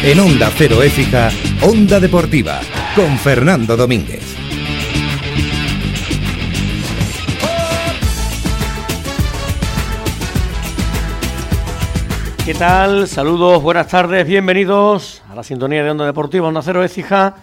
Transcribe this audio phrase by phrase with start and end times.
[0.00, 1.28] En Onda Cero Écija,
[1.60, 2.60] Onda Deportiva,
[2.94, 4.22] con Fernando Domínguez.
[12.46, 13.08] ¿Qué tal?
[13.08, 17.34] Saludos, buenas tardes, bienvenidos a la sintonía de Onda Deportiva, Onda Cero Écija,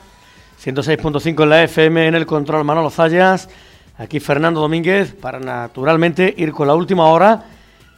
[0.63, 3.49] 106.5 en la FM, en el control Manolo Zayas,
[3.97, 7.43] aquí Fernando Domínguez, para naturalmente ir con la última hora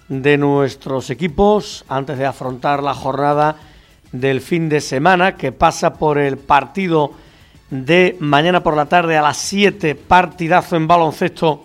[0.10, 3.56] de nuestros equipos antes de afrontar la jornada
[4.20, 7.12] del fin de semana que pasa por el partido
[7.70, 11.64] de mañana por la tarde a las 7, partidazo en baloncesto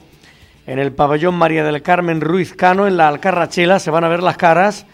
[0.66, 4.22] en el pabellón María del Carmen Ruiz Cano en la Alcarrachela, se van a ver
[4.22, 4.86] las caras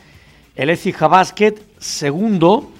[0.58, 2.72] el Ecija Basket, segundo,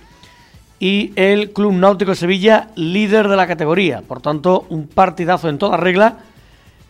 [0.81, 4.03] y el Club Náutico Sevilla, líder de la categoría.
[4.03, 6.19] Por tanto, un partidazo en toda regla.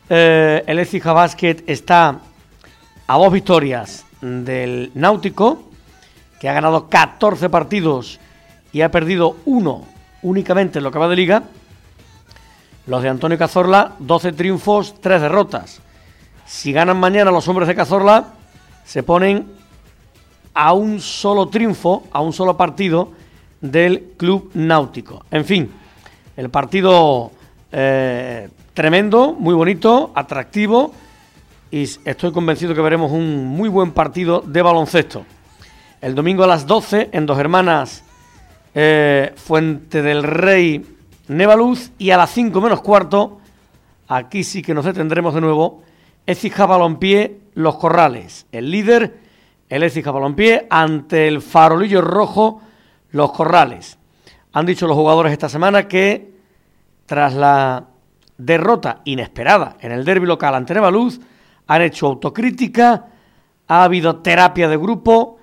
[0.09, 2.21] Eh, el Ecija Basket está
[3.07, 5.68] a dos victorias del Náutico,
[6.41, 8.21] que ha ganado 14 partidos
[8.73, 9.85] y ha perdido uno
[10.23, 11.43] únicamente en lo que va de liga.
[12.87, 15.81] Los de Antonio Cazorla, 12 triunfos, 3 derrotas.
[16.47, 18.29] Si ganan mañana los hombres de Cazorla,
[18.85, 19.47] se ponen
[20.55, 23.13] a un solo triunfo, a un solo partido
[23.61, 25.25] del Club Náutico.
[25.31, 25.71] En fin,
[26.37, 27.33] el partido
[27.71, 30.93] eh, tremendo, muy bonito, atractivo
[31.71, 35.25] y estoy convencido que veremos un muy buen partido de baloncesto.
[36.01, 38.05] El domingo a las 12 en Dos Hermanas
[38.73, 40.87] eh, Fuente del Rey
[41.27, 43.41] Nevaluz y a las 5 menos cuarto,
[44.07, 45.83] aquí sí que nos detendremos de nuevo,
[46.25, 49.19] Ecija Balompié Los Corrales, el líder
[49.69, 52.63] el Écija Balompié ante el farolillo rojo
[53.11, 53.99] Los Corrales.
[54.53, 56.31] Han dicho los jugadores esta semana que
[57.07, 57.87] tras la
[58.37, 61.19] derrota inesperada en el derbi local ante Nevaluz,
[61.67, 63.07] han hecho autocrítica,
[63.67, 65.38] ha habido terapia de grupo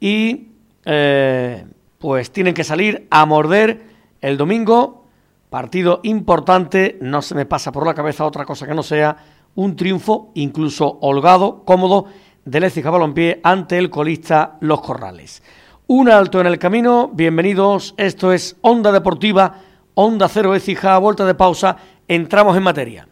[0.00, 0.48] y
[0.84, 1.64] eh,
[1.98, 3.82] pues tienen que salir a morder
[4.20, 5.04] el domingo,
[5.50, 9.16] partido importante, no se me pasa por la cabeza otra cosa que no sea
[9.54, 12.06] un triunfo incluso holgado, cómodo
[12.44, 15.42] del Écija Balompié ante el colista Los Corrales.
[15.86, 19.60] Un alto en el camino, bienvenidos, esto es Onda Deportiva,
[19.94, 21.76] Onda Cero Écija, vuelta de pausa,
[22.08, 23.08] entramos en materia.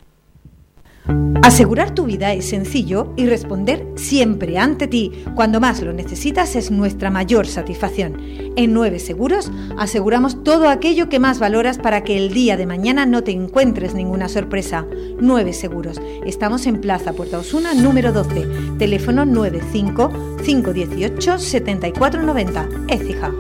[1.42, 6.70] Asegurar tu vida es sencillo y responder siempre ante ti cuando más lo necesitas es
[6.70, 8.16] nuestra mayor satisfacción.
[8.56, 13.04] En 9 Seguros aseguramos todo aquello que más valoras para que el día de mañana
[13.06, 14.86] no te encuentres ninguna sorpresa.
[15.20, 16.00] 9 Seguros.
[16.24, 18.46] Estamos en Plaza Puerta Osuna número 12.
[18.78, 22.68] Teléfono 95 518 7490.
[22.88, 23.32] Écija.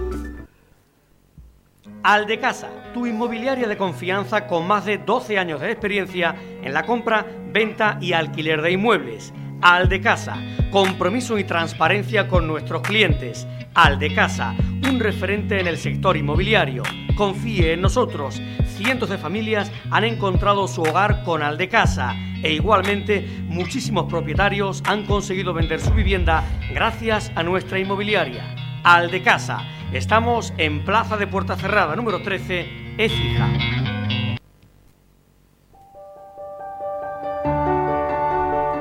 [2.04, 7.24] Aldecasa, tu inmobiliaria de confianza con más de 12 años de experiencia en la compra,
[7.52, 9.32] venta y alquiler de inmuebles.
[9.60, 10.36] Aldecasa,
[10.72, 13.46] compromiso y transparencia con nuestros clientes.
[13.74, 14.56] Aldecasa,
[14.88, 16.82] un referente en el sector inmobiliario.
[17.14, 18.42] Confíe en nosotros.
[18.66, 25.54] Cientos de familias han encontrado su hogar con Aldecasa e igualmente muchísimos propietarios han conseguido
[25.54, 26.42] vender su vivienda
[26.74, 28.61] gracias a nuestra inmobiliaria.
[28.84, 29.60] Aldecasa
[29.92, 33.46] Estamos en Plaza de Puerta Cerrada, número 13, Écija.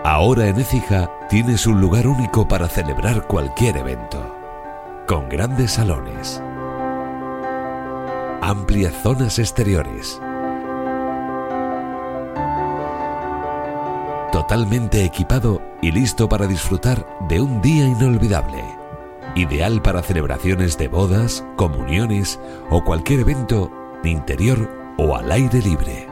[0.05, 4.37] Ahora en Écija tienes un lugar único para celebrar cualquier evento.
[5.05, 6.41] Con grandes salones,
[8.41, 10.21] amplias zonas exteriores,
[14.31, 18.80] totalmente equipado y listo para disfrutar de un día inolvidable
[19.35, 23.71] ideal para celebraciones de bodas, comuniones o cualquier evento
[24.03, 26.07] interior o al aire libre.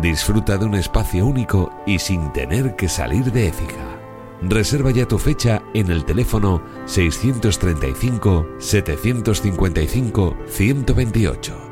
[0.00, 3.96] Disfruta de un espacio único y sin tener que salir de Écija.
[4.42, 11.66] Reserva ya tu fecha en el teléfono 635 755 128.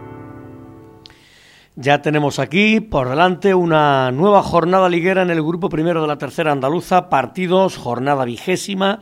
[1.76, 6.18] Ya tenemos aquí por delante una nueva jornada liguera en el grupo primero de la
[6.18, 9.00] tercera andaluza, partidos, jornada vigésima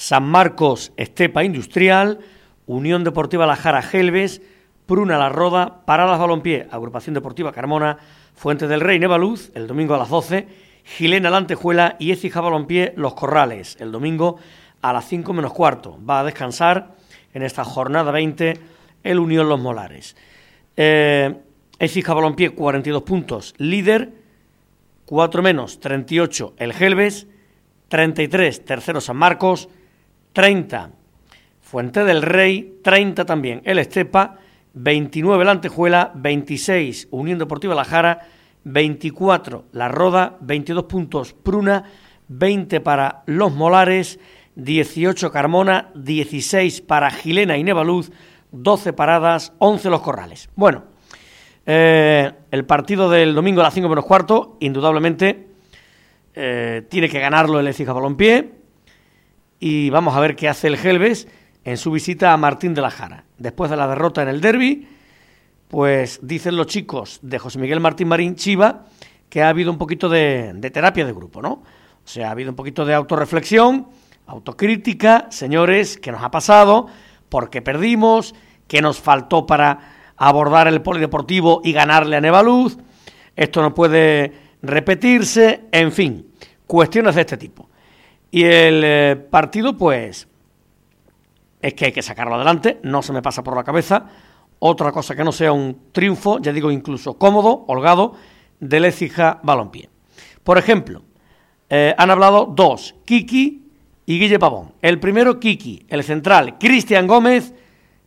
[0.00, 2.20] San Marcos Estepa Industrial,
[2.64, 4.40] Unión Deportiva La Jara Gelves,
[4.86, 7.98] Pruna La Roda, Paradas Balompié, Agrupación Deportiva Carmona,
[8.34, 10.48] Fuente del Rey Nevaluz, el domingo a las 12,
[10.84, 14.38] Gilena Lantejuela y Écija Balompié Los Corrales, el domingo
[14.80, 15.98] a las 5 menos cuarto.
[16.02, 16.94] Va a descansar
[17.34, 18.58] en esta jornada 20
[19.02, 20.16] el Unión Los Molares.
[20.78, 21.34] Eh,
[21.78, 24.14] Écija Balompié 42 puntos, líder,
[25.04, 27.26] 4 menos 38 el Gelves,
[27.88, 29.68] 33 tercero San Marcos,
[30.32, 30.90] 30
[31.70, 33.62] Fuente del Rey, 30 también.
[33.64, 34.38] El Estepa,
[34.74, 38.26] 29 la Antejuela, 26 Unión Deportiva La Jara,
[38.64, 41.32] 24 La Roda, 22 puntos.
[41.32, 41.84] Pruna,
[42.26, 44.18] 20 para Los Molares,
[44.56, 48.10] 18 Carmona, 16 para Gilena y Nevaluz,
[48.50, 50.50] 12 paradas, 11 los corrales.
[50.56, 50.82] Bueno,
[51.66, 55.46] eh, el partido del domingo a las 5 menos cuarto, indudablemente,
[56.34, 58.59] eh, tiene que ganarlo el Ecija Balompié
[59.60, 61.28] y vamos a ver qué hace el Gelbes
[61.64, 63.24] en su visita a Martín de la Jara.
[63.36, 64.88] Después de la derrota en el derby,
[65.68, 68.86] pues dicen los chicos de José Miguel Martín Marín Chiva
[69.28, 71.50] que ha habido un poquito de, de terapia de grupo, ¿no?
[71.52, 73.86] O sea, ha habido un poquito de autorreflexión,
[74.26, 76.88] autocrítica, señores, ¿qué nos ha pasado?
[77.28, 78.34] ¿Por qué perdimos?
[78.66, 79.78] ¿Qué nos faltó para
[80.16, 82.78] abordar el polideportivo y ganarle a Nevaluz?
[83.36, 84.32] Esto no puede
[84.62, 86.26] repetirse, en fin,
[86.66, 87.69] cuestiones de este tipo.
[88.30, 90.28] Y el eh, partido, pues,
[91.60, 94.06] es que hay que sacarlo adelante, no se me pasa por la cabeza
[94.60, 98.14] otra cosa que no sea un triunfo, ya digo incluso cómodo, holgado,
[98.60, 99.88] del Écija Balompié.
[100.44, 101.02] Por ejemplo,
[101.68, 103.66] eh, han hablado dos, Kiki
[104.04, 104.74] y Guille Pavón.
[104.82, 107.54] El primero, Kiki, el central, Cristian Gómez,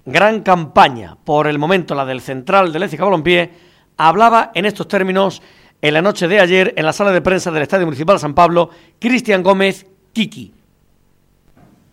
[0.06, 3.52] gran campaña, por el momento la del central del Écija Balompié,
[3.98, 5.42] hablaba en estos términos
[5.82, 8.36] en la noche de ayer en la sala de prensa del Estadio Municipal de San
[8.36, 10.54] Pablo, Cristian Gómez Kiki.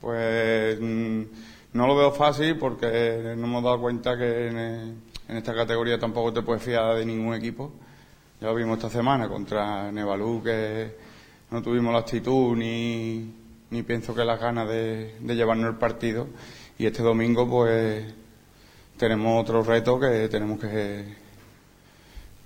[0.01, 1.23] Pues mm,
[1.73, 6.43] no lo veo fácil porque no hemos dado cuenta que en, esta categoría tampoco te
[6.43, 7.73] puedes fiar de ningún equipo.
[8.41, 10.95] Ya lo vimos esta semana contra Nevalú, que
[11.51, 13.35] no tuvimos la actitud ni,
[13.71, 16.29] ni pienso que las ganas de, de llevarnos el partido.
[16.79, 18.05] Y este domingo, pues,
[18.97, 21.05] tenemos otro reto que tenemos que,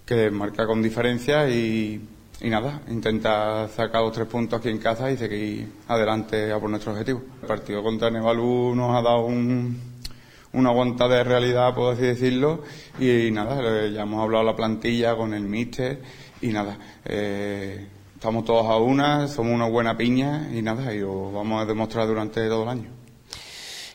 [0.06, 2.00] que marca con diferencia y,
[2.42, 6.92] nada, intenta sacar los tres puntos aquí en casa y seguir adelante a por nuestro
[6.92, 7.22] objetivo.
[7.40, 12.62] El partido contra Nevalú nos ha dado una aguanta de realidad, puedo así decirlo,
[12.98, 16.02] y nada, ya hemos hablado la plantilla con el míster
[16.42, 21.32] y nada, eh, estamos todos a una, somos una buena piña y nada, y lo
[21.32, 22.90] vamos a demostrar durante todo el año.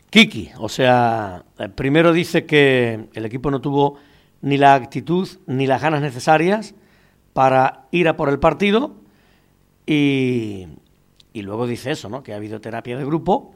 [0.09, 3.99] Kiki, o sea, eh, primero dice que el equipo no tuvo
[4.41, 6.73] ni la actitud ni las ganas necesarias
[7.39, 8.95] para ir a por el partido
[9.85, 10.67] y,
[11.31, 12.21] y luego dice eso, ¿no?
[12.21, 13.53] que ha habido terapia de grupo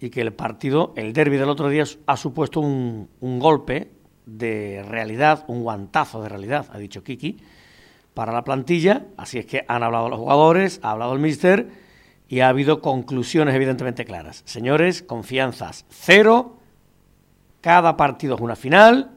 [0.00, 3.90] y que el partido, el derby del otro día ha supuesto un, un golpe
[4.24, 7.36] de realidad, un guantazo de realidad, ha dicho Kiki,
[8.14, 11.68] para la plantilla, así es que han hablado los jugadores, ha hablado el míster
[12.26, 14.40] y ha habido conclusiones evidentemente claras.
[14.46, 16.56] Señores, confianzas cero,
[17.60, 19.13] cada partido es una final,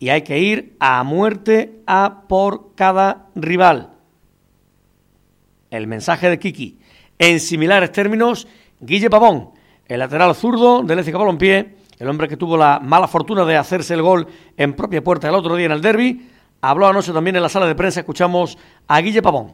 [0.00, 3.90] y hay que ir a muerte a por cada rival.
[5.70, 6.78] El mensaje de Kiki.
[7.18, 8.48] En similares términos,
[8.80, 9.50] Guille Pavón,
[9.86, 13.92] el lateral zurdo del Écija Balompié, el hombre que tuvo la mala fortuna de hacerse
[13.92, 14.26] el gol
[14.56, 16.30] en propia puerta el otro día en el derby,
[16.62, 18.00] habló anoche también en la sala de prensa.
[18.00, 18.56] Escuchamos
[18.88, 19.52] a Guille Pavón.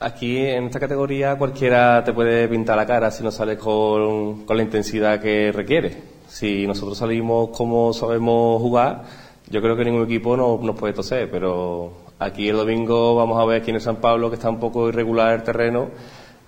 [0.00, 4.56] Aquí en esta categoría cualquiera te puede pintar la cara si no sales con, con
[4.56, 9.02] la intensidad que requiere si nosotros salimos como sabemos jugar,
[9.50, 13.44] yo creo que ningún equipo no, nos puede toser, pero aquí el domingo vamos a
[13.44, 15.88] ver aquí en San Pablo que está un poco irregular el terreno,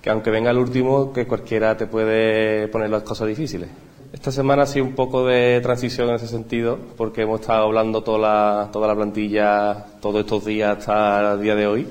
[0.01, 3.69] que aunque venga el último, que cualquiera te puede poner las cosas difíciles.
[4.13, 8.03] Esta semana ha sido un poco de transición en ese sentido, porque hemos estado hablando
[8.03, 11.87] toda la, toda la plantilla todos estos días hasta el día de hoy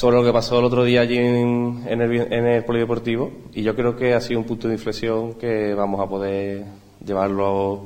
[0.00, 3.62] sobre lo que pasó el otro día allí en, en, el, en el polideportivo y
[3.62, 6.64] yo creo que ha sido un punto de inflexión que vamos a poder
[7.04, 7.82] llevarlo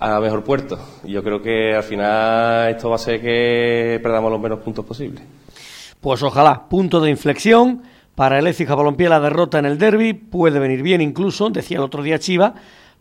[0.00, 0.76] a mejor puerto.
[1.04, 5.22] Yo creo que al final esto va a ser que perdamos los menos puntos posibles.
[6.00, 7.84] Pues ojalá, punto de inflexión
[8.16, 11.84] para el Écija Balompié la derrota en el derby puede venir bien incluso, decía el
[11.84, 12.54] otro día Chiva,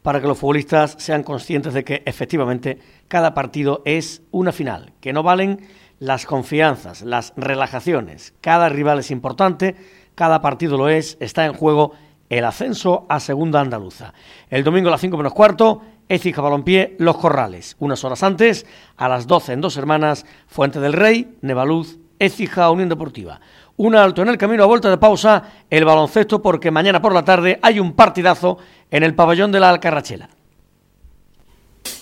[0.04, 2.78] para que los futbolistas sean conscientes de que efectivamente
[3.08, 5.60] cada partido es una final, que no valen
[6.04, 9.78] las confianzas, las relajaciones, cada rival es importante,
[10.16, 11.94] cada partido lo es, está en juego
[12.30, 14.14] el ascenso a Segunda Andaluza.
[14.50, 17.78] El domingo a las 5 menos cuarto, Écija Balompié, Los Corrales.
[17.80, 18.66] Unas horas antes,
[18.98, 23.40] a las 12 en Dos Hermanas, Fuente del Rey, Nevaluz, Écija Unión Deportiva.
[23.78, 27.24] Un alto en el camino a vuelta de pausa, el baloncesto, porque mañana por la
[27.24, 28.58] tarde hay un partidazo
[28.92, 30.28] en el pabellón de la Alcarrachela.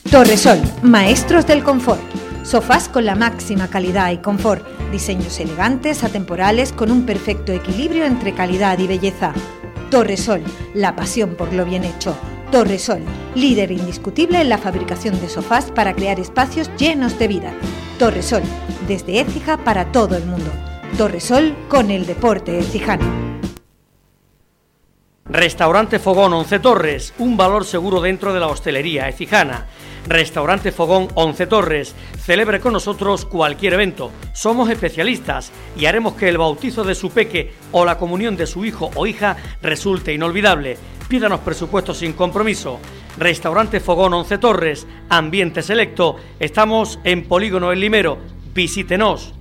[0.10, 2.21] Torresol, maestros del confort.
[2.44, 4.66] Sofás con la máxima calidad y confort.
[4.92, 9.34] Diseños elegantes, atemporales, con un perfecto equilibrio entre calidad y belleza.
[9.92, 10.44] Torresol,
[10.74, 12.16] la pasión por lo bien hecho.
[12.52, 13.04] Torresol,
[13.36, 17.54] líder indiscutible en la fabricación de sofás para crear espacios llenos de vida.
[18.00, 18.44] Torresol,
[18.88, 20.52] desde Écija para todo el mundo.
[20.98, 23.06] Torresol con el deporte ecijano.
[25.26, 29.68] Restaurante Fogón Once Torres, un valor seguro dentro de la hostelería ecijana.
[30.08, 31.96] Restaurante Fogón Once Torres.
[32.18, 34.12] Celebre con nosotros cualquier evento.
[34.34, 38.66] Somos especialistas y haremos que el bautizo de su peque o la comunión de su
[38.66, 40.78] hijo o hija resulte inolvidable.
[41.08, 42.80] Pídanos presupuesto sin compromiso.
[43.18, 46.16] Restaurante Fogón Once Torres, Ambiente Selecto.
[46.40, 48.18] Estamos en Polígono El Limero.
[48.54, 49.34] Visítenos.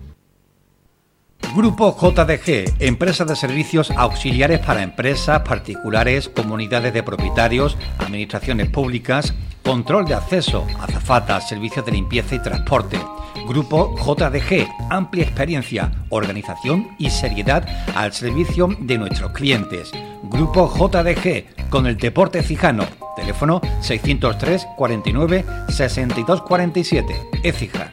[1.54, 10.04] Grupo JDG, empresa de servicios auxiliares para empresas, particulares, comunidades de propietarios, administraciones públicas, control
[10.04, 13.00] de acceso, azafatas, servicios de limpieza y transporte.
[13.48, 17.66] Grupo JDG, amplia experiencia, organización y seriedad
[17.96, 19.90] al servicio de nuestros clientes.
[20.22, 22.84] Grupo JDG, con el deporte fijano.
[23.16, 27.14] Teléfono 603 49 62 47.
[27.42, 27.90] Écija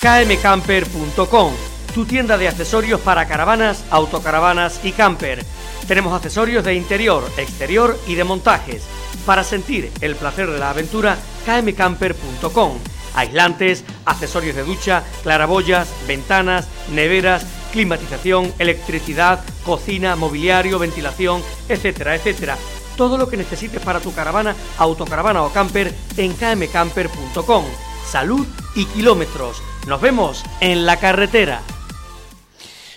[0.00, 1.52] kmcamper.com,
[1.94, 5.44] tu tienda de accesorios para caravanas, autocaravanas y camper.
[5.88, 8.82] Tenemos accesorios de interior, exterior y de montajes.
[9.24, 12.78] Para sentir el placer de la aventura, kmcamper.com.
[13.14, 22.58] Aislantes, accesorios de ducha, claraboyas, ventanas, neveras, climatización, electricidad, cocina, mobiliario, ventilación, etcétera, etcétera.
[22.96, 27.64] Todo lo que necesites para tu caravana, autocaravana o camper en kmcamper.com.
[28.06, 29.62] Salud y kilómetros.
[29.86, 31.62] Nos vemos en la carretera.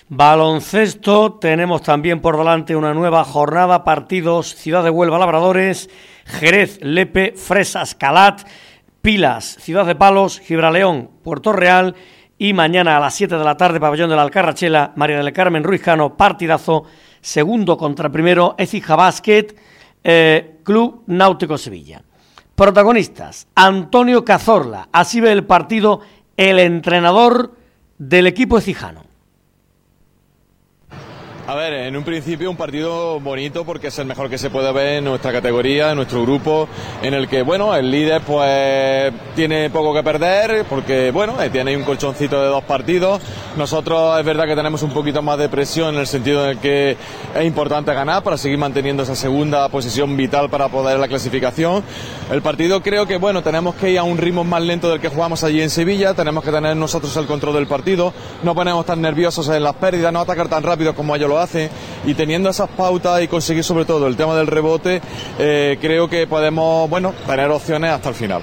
[0.08, 5.88] Baloncesto, tenemos también por delante una nueva jornada, partidos Ciudad de Huelva Labradores,
[6.24, 8.42] Jerez, Lepe, Fresas, Calat,
[9.02, 11.94] Pilas, Ciudad de Palos, Gibraleón, Puerto Real
[12.36, 15.62] y mañana a las 7 de la tarde, Pabellón de la Alcarrachela, María del Carmen
[15.62, 16.86] Ruiz Cano, partidazo,
[17.20, 19.54] segundo contra primero, Ecija Basket,
[20.02, 22.02] eh, Club Náutico Sevilla.
[22.56, 26.00] Protagonistas, Antonio Cazorla, así ve el partido
[26.40, 27.54] el entrenador
[27.98, 29.04] del equipo ecijano.
[31.50, 34.70] A ver, en un principio un partido bonito porque es el mejor que se puede
[34.70, 36.68] ver en nuestra categoría, en nuestro grupo,
[37.02, 41.76] en el que, bueno, el líder pues tiene poco que perder porque, bueno, eh, tiene
[41.76, 43.20] un colchoncito de dos partidos.
[43.56, 46.58] Nosotros es verdad que tenemos un poquito más de presión en el sentido en el
[46.58, 46.96] que
[47.34, 51.82] es importante ganar para seguir manteniendo esa segunda posición vital para poder la clasificación.
[52.30, 55.08] El partido creo que, bueno, tenemos que ir a un ritmo más lento del que
[55.08, 58.14] jugamos allí en Sevilla, tenemos que tener nosotros el control del partido,
[58.44, 61.39] no ponemos tan nerviosos en las pérdidas, no atacar tan rápido como ellos lo
[62.04, 65.00] y teniendo esas pautas y conseguir sobre todo el tema del rebote,
[65.38, 68.42] eh, creo que podemos, bueno, tener opciones hasta el final.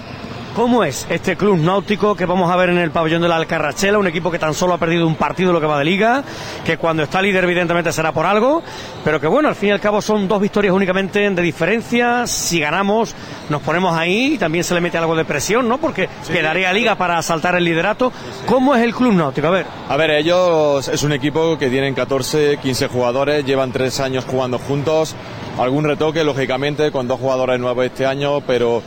[0.58, 4.00] ¿Cómo es este club náutico que vamos a ver en el pabellón de la Alcarrachela?
[4.00, 6.24] Un equipo que tan solo ha perdido un partido lo que va de liga,
[6.66, 8.64] que cuando está líder evidentemente será por algo,
[9.04, 12.26] pero que bueno, al fin y al cabo son dos victorias únicamente de diferencia.
[12.26, 13.14] Si ganamos,
[13.50, 15.78] nos ponemos ahí y también se le mete algo de presión, ¿no?
[15.78, 18.12] Porque quedaría liga para saltar el liderato.
[18.48, 19.50] ¿Cómo es el club náutico?
[19.50, 19.68] A ver.
[19.88, 24.58] A ver, ellos es un equipo que tienen 14, 15 jugadores, llevan tres años jugando
[24.58, 25.16] juntos.
[25.60, 28.82] Algún retoque, lógicamente, con dos jugadores nuevos este año, pero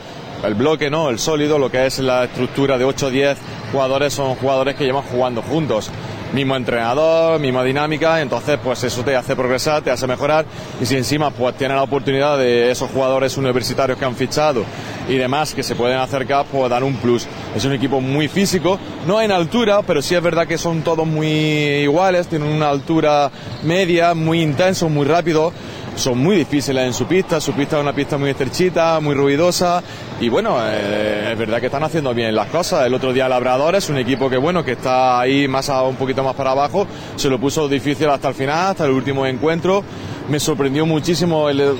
[0.44, 1.10] el bloque, ¿no?
[1.10, 3.38] El sólido, lo que es la estructura de 8 o 10
[3.72, 5.90] jugadores son jugadores que llevan jugando juntos.
[6.32, 10.44] Mismo entrenador, misma dinámica, entonces pues eso te hace progresar, te hace mejorar
[10.80, 14.64] y si encima pues tiene la oportunidad de esos jugadores universitarios que han fichado
[15.08, 17.26] y demás que se pueden acercar, pues dar un plus.
[17.56, 18.78] Es un equipo muy físico,
[19.08, 23.28] no en altura, pero sí es verdad que son todos muy iguales, tienen una altura
[23.64, 25.52] media, muy intenso, muy rápido
[25.96, 27.40] son muy difíciles en su pista.
[27.40, 29.82] Su pista es una pista muy estrechita, muy ruidosa.
[30.20, 32.86] Y bueno, eh, es verdad que están haciendo bien las cosas.
[32.86, 35.96] El otro día Labrador es un equipo que bueno, que está ahí más a, un
[35.96, 36.86] poquito más para abajo.
[37.16, 39.82] Se lo puso difícil hasta el final, hasta el último encuentro.
[40.28, 41.76] Me sorprendió muchísimo el,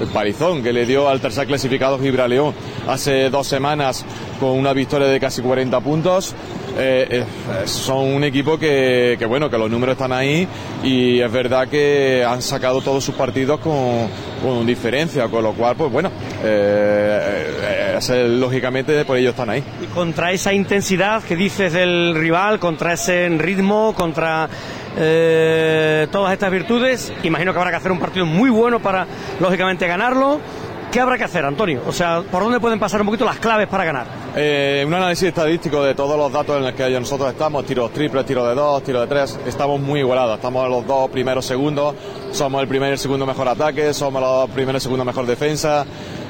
[0.00, 2.54] el parizón que le dio al tercer clasificado Gibraleón
[2.88, 4.04] hace dos semanas
[4.38, 6.34] con una victoria de casi 40 puntos.
[6.78, 10.46] Eh, eh, son un equipo que, bueno, que los números están ahí
[10.82, 14.08] y es verdad que han sacado todos sus partidos con,
[14.42, 16.10] con diferencia, con lo cual, pues bueno,
[16.42, 19.62] eh, lógicamente por ello están ahí.
[19.82, 24.48] Y contra esa intensidad que dices del rival, contra ese ritmo, contra
[24.94, 29.06] todas estas virtudes, imagino que habrá que hacer un partido muy bueno para,
[29.38, 30.40] lógicamente, ganarlo.
[30.90, 31.82] ¿Qué habrá que hacer, Antonio?
[31.86, 34.06] O sea, ¿por dónde pueden pasar un poquito las claves para ganar?
[34.34, 38.26] Eh, un análisis estadístico de todos los datos en los que nosotros estamos, tiros triples,
[38.26, 40.34] tiros de dos, tiros de tres, estamos muy igualados.
[40.34, 41.94] Estamos los dos primeros segundos,
[42.32, 45.86] somos el primer y el segundo mejor ataque, somos los primeros y segundo mejor defensa.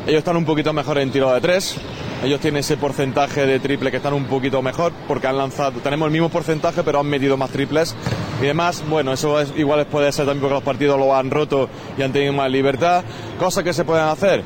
[0.06, 1.76] Ellos están un poquito mejor en tiro de tres.
[2.22, 6.06] Ellos tienen ese porcentaje de triple que están un poquito mejor porque han lanzado, tenemos
[6.06, 7.94] el mismo porcentaje pero han metido más triples
[8.42, 8.84] y demás.
[8.88, 12.12] Bueno, eso es, igual puede ser también porque los partidos lo han roto y han
[12.12, 13.04] tenido más libertad.
[13.38, 14.44] Cosas que se pueden hacer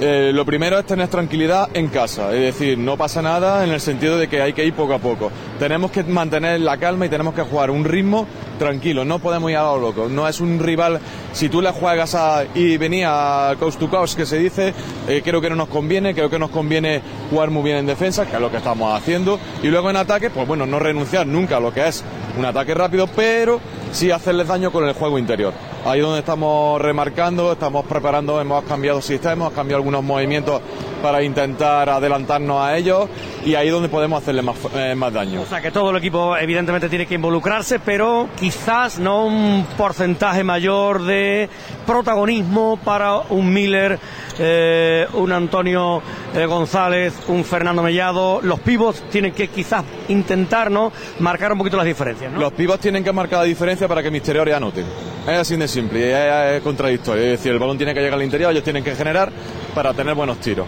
[0.00, 3.80] eh, lo primero es tener tranquilidad en casa, es decir, no pasa nada en el
[3.80, 5.30] sentido de que hay que ir poco a poco.
[5.64, 8.26] Tenemos que mantener la calma y tenemos que jugar un ritmo
[8.58, 10.10] tranquilo, no podemos ir a lo loco.
[10.10, 11.00] No es un rival,
[11.32, 12.14] si tú le juegas
[12.54, 14.74] y venía a coast to coast, que se dice,
[15.08, 18.26] eh, creo que no nos conviene, creo que nos conviene jugar muy bien en defensa,
[18.26, 21.56] que es lo que estamos haciendo, y luego en ataque, pues bueno, no renunciar nunca
[21.56, 22.04] a lo que es
[22.36, 23.58] un ataque rápido, pero
[23.90, 25.54] sí hacerles daño con el juego interior.
[25.86, 30.60] Ahí donde estamos remarcando, estamos preparando, hemos cambiado sistemas, hemos cambiado algunos movimientos
[31.02, 33.08] para intentar adelantarnos a ellos
[33.44, 35.42] y ahí donde podemos hacerle más, eh, más daño.
[35.42, 40.42] O sea que todo el equipo evidentemente tiene que involucrarse, pero quizás no un porcentaje
[40.42, 41.48] mayor de
[41.86, 43.98] protagonismo para un Miller,
[44.38, 46.02] eh, un Antonio
[46.34, 48.40] eh, González, un Fernando Mellado.
[48.42, 50.92] Los pivos tienen que quizás intentar ¿no?
[51.18, 52.32] marcar un poquito las diferencias.
[52.32, 52.40] ¿no?
[52.40, 54.86] Los pivos tienen que marcar la diferencia para que Misteriores anoten.
[55.26, 57.22] Es así de simple, es, es contradictorio.
[57.24, 59.30] Es decir, el balón tiene que llegar al interior, ellos tienen que generar
[59.74, 60.66] para tener buenos tiros.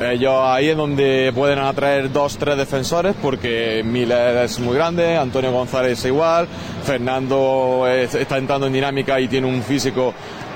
[0.00, 5.52] Ellos ahí es donde pueden atraer dos, tres defensores, porque Miller es muy grande, Antonio
[5.52, 6.48] González igual,
[6.84, 10.12] Fernando es- está entrando en dinámica y tiene un físico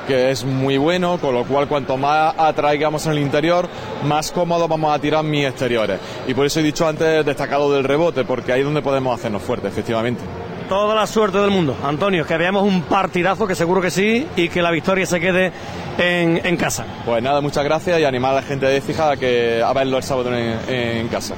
[0.08, 3.68] que es muy bueno, con lo cual cuanto más atraigamos en el interior,
[4.04, 6.00] más cómodo vamos a tirar mis exteriores.
[6.26, 9.42] Y por eso he dicho antes destacado del rebote, porque ahí es donde podemos hacernos
[9.42, 10.22] fuertes, efectivamente.
[10.68, 14.50] Toda la suerte del mundo, Antonio, que veamos un partidazo, que seguro que sí, y
[14.50, 15.50] que la victoria se quede
[15.96, 16.84] en, en casa.
[17.06, 19.96] Pues nada, muchas gracias y animar a la gente de Fija a, que, a verlo
[19.96, 21.34] el sábado en, en casa.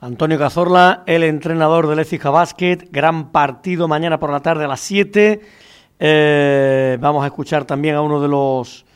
[0.00, 4.80] Antonio Cazorla, el entrenador del Écija Basket, gran partido mañana por la tarde a las
[4.80, 5.40] 7.
[6.00, 8.86] Eh, vamos a escuchar también a uno de los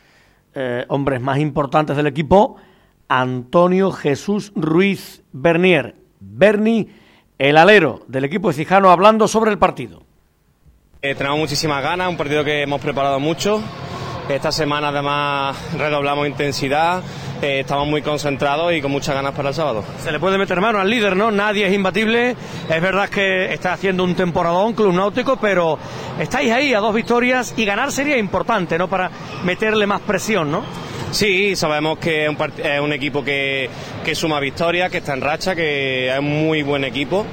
[0.55, 2.57] eh, hombres más importantes del equipo,
[3.07, 5.95] Antonio Jesús Ruiz Bernier.
[6.19, 6.89] Berni,
[7.37, 10.03] el alero del equipo ecijano, hablando sobre el partido.
[11.01, 13.61] Eh, tenemos muchísimas ganas, un partido que hemos preparado mucho.
[14.29, 17.03] Esta semana además redoblamos intensidad,
[17.41, 19.83] eh, estamos muy concentrados y con muchas ganas para el sábado.
[19.99, 21.29] Se le puede meter mano al líder, ¿no?
[21.29, 22.35] Nadie es imbatible.
[22.69, 25.77] Es verdad que está haciendo un temporadón Club Náutico, pero
[26.19, 28.87] estáis ahí a dos victorias y ganar sería importante, ¿no?
[28.87, 29.11] Para
[29.43, 30.63] meterle más presión, ¿no?
[31.11, 33.69] Sí, sabemos que es un, equipo que,
[34.13, 37.25] suma victorias, que está en racha, que es un muy buen equipo.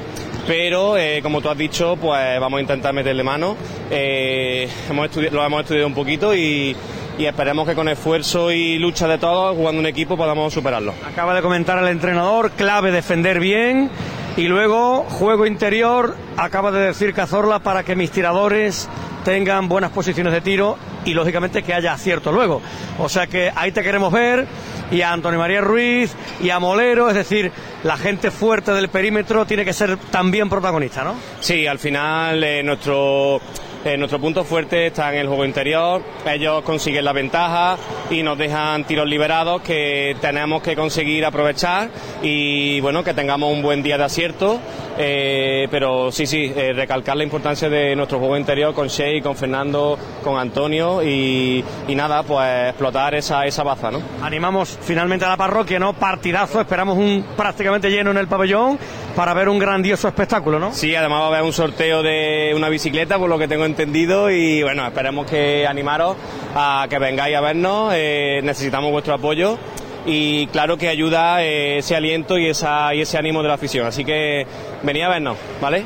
[0.46, 3.56] Pero, eh, como tú has dicho, pues vamos a intentar meterle mano.
[3.90, 6.76] Eh, hemos lo hemos estudiado un poquito y,
[7.18, 10.94] y esperemos que con esfuerzo y lucha de todos, jugando un equipo, podamos superarlo.
[11.06, 13.90] Acaba de comentar el entrenador, clave defender bien.
[14.36, 18.88] Y luego, juego interior, acaba de decir Cazorla para que mis tiradores
[19.24, 22.60] tengan buenas posiciones de tiro y lógicamente que haya acierto luego.
[22.98, 24.46] O sea que ahí te queremos ver
[24.90, 27.50] y a Antonio María Ruiz y a Molero, es decir,
[27.82, 31.14] la gente fuerte del perímetro tiene que ser también protagonista, ¿no?
[31.40, 33.40] Sí, al final eh, nuestro,
[33.84, 36.02] eh, nuestro punto fuerte está en el juego interior.
[36.26, 37.76] Ellos consiguen la ventaja
[38.10, 41.88] y nos dejan tiros liberados que tenemos que conseguir aprovechar
[42.22, 44.60] y bueno, que tengamos un buen día de acierto.
[45.04, 49.34] Eh, pero sí, sí, eh, recalcar la importancia de nuestro juego interior con Shea, con
[49.34, 54.00] Fernando, con Antonio y, y nada, pues explotar esa, esa baza, ¿no?
[54.22, 55.92] Animamos finalmente a la parroquia, ¿no?
[55.92, 58.78] Partidazo, esperamos un prácticamente lleno en el pabellón
[59.16, 60.72] para ver un grandioso espectáculo, ¿no?
[60.72, 64.30] Sí, además va a haber un sorteo de una bicicleta, por lo que tengo entendido,
[64.30, 66.16] y bueno, esperemos que animaros
[66.54, 69.58] a que vengáis a vernos, eh, necesitamos vuestro apoyo
[70.06, 73.86] y claro que ayuda eh, ese aliento y, esa, y ese ánimo de la afición,
[73.86, 74.46] así que
[74.82, 75.84] venid a vernos, ¿vale?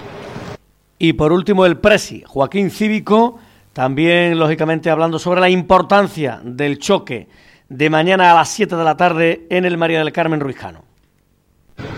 [0.99, 3.39] Y por último el Presi, Joaquín Cívico,
[3.73, 7.29] también lógicamente hablando sobre la importancia del choque
[7.69, 10.85] de mañana a las 7 de la tarde en el María del Carmen Ruijano.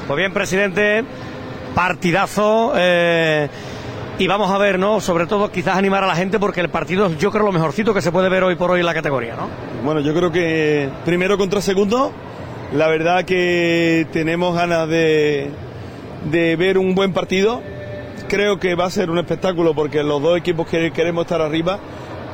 [0.07, 1.05] Pues bien, presidente,
[1.75, 2.73] partidazo.
[2.77, 3.49] eh,
[4.19, 5.01] y vamos a ver, ¿no?
[5.01, 7.95] Sobre todo quizás animar a la gente porque el partido es yo creo lo mejorcito
[7.95, 9.49] que se puede ver hoy por hoy en la categoría, ¿no?
[9.85, 12.13] Bueno, yo creo que primero contra segundo,
[12.73, 15.51] la verdad que tenemos ganas de,
[16.31, 17.63] de ver un buen partido.
[18.29, 21.79] Creo que va a ser un espectáculo porque los dos equipos que queremos estar arriba.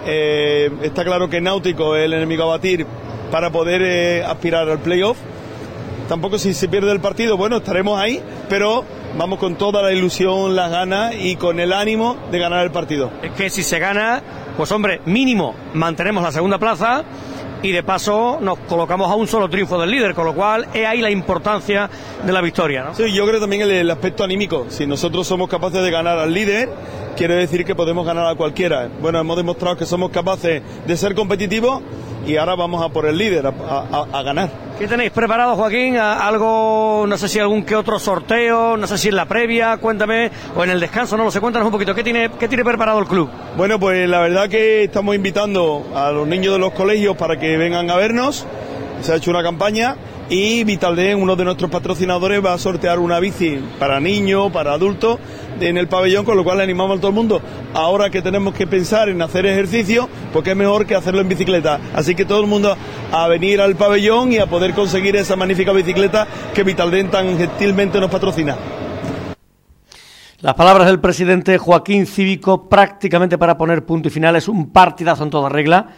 [0.06, 2.86] eh, está claro que Náutico es el enemigo a batir
[3.30, 5.18] para poder eh, aspirar al playoff.
[6.08, 8.84] Tampoco si se pierde el partido, bueno, estaremos ahí, pero
[9.16, 13.10] vamos con toda la ilusión, las ganas y con el ánimo de ganar el partido.
[13.22, 14.22] Es que si se gana,
[14.56, 17.04] pues hombre, mínimo mantenemos la segunda plaza
[17.62, 20.86] y de paso nos colocamos a un solo triunfo del líder, con lo cual es
[20.86, 21.88] ahí la importancia
[22.24, 22.94] de la victoria, ¿no?
[22.94, 24.66] Sí, yo creo también el, el aspecto anímico.
[24.68, 26.68] Si nosotros somos capaces de ganar al líder,
[27.16, 28.88] quiere decir que podemos ganar a cualquiera.
[29.00, 31.82] Bueno, hemos demostrado que somos capaces de ser competitivos
[32.26, 34.48] y ahora vamos a por el líder, a, a- a ganar.
[34.78, 35.96] ¿Qué tenéis preparado, Joaquín?
[35.96, 39.76] ¿A- ¿Algo, no sé si algún que otro sorteo, no sé si en la previa,
[39.76, 42.64] cuéntame, o en el descanso, no lo sé, cuéntanos un poquito, ¿qué tiene, qué tiene
[42.64, 43.28] preparado el club?
[43.56, 47.56] Bueno, pues la verdad que estamos invitando a los niños de los colegios para que
[47.56, 48.46] vengan a vernos.
[49.02, 49.96] Se ha hecho una campaña
[50.28, 55.18] y Vitaldent, uno de nuestros patrocinadores, va a sortear una bici para niños, para adultos
[55.60, 57.42] en el pabellón, con lo cual le animamos a todo el mundo.
[57.74, 61.78] Ahora que tenemos que pensar en hacer ejercicio, pues qué mejor que hacerlo en bicicleta.
[61.94, 62.76] Así que todo el mundo
[63.12, 68.00] a venir al pabellón y a poder conseguir esa magnífica bicicleta que Vitaldent tan gentilmente
[68.00, 68.56] nos patrocina.
[70.40, 74.36] Las palabras del presidente Joaquín Cívico prácticamente para poner punto y final.
[74.36, 75.88] Es un partidazo en toda regla.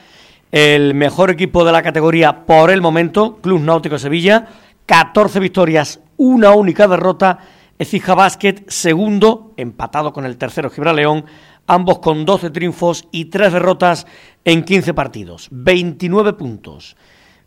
[0.52, 4.46] El mejor equipo de la categoría por el momento, Club Náutico Sevilla.
[4.86, 7.38] 14 victorias, una única derrota.
[7.78, 11.26] Ecija Basket, segundo, empatado con el tercero Gibraleón,
[11.66, 14.06] ambos con 12 triunfos y 3 derrotas
[14.44, 15.48] en 15 partidos.
[15.50, 16.96] 29 puntos.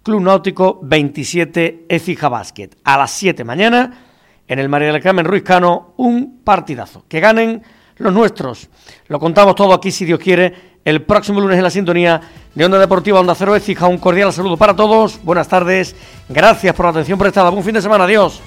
[0.04, 2.70] Club Náutico 27, Ecija Basket.
[2.84, 3.94] A las 7 mañana
[4.48, 7.06] en el María del Carmen Ruiz Cano un partidazo.
[7.08, 7.64] Que ganen
[8.00, 8.68] los nuestros.
[9.08, 12.20] Lo contamos todo aquí, si Dios quiere, el próximo lunes en la sintonía
[12.56, 13.88] de Onda Deportiva Onda Cero Écija.
[13.88, 15.20] Un cordial saludo para todos.
[15.24, 15.96] Buenas tardes.
[16.28, 17.50] Gracias por la atención prestada.
[17.50, 18.06] Buen fin de semana.
[18.06, 18.42] Adiós.